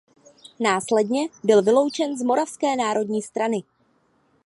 [0.59, 3.63] Následně byl vyloučen z Moravské národní strany.